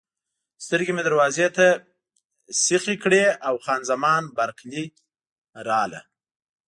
[0.65, 1.65] سترګې مې دروازې ته
[2.65, 4.83] سیخې کړې او خان زمان بارکلي
[5.67, 6.01] راغله.